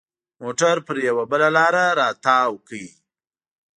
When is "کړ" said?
2.67-2.77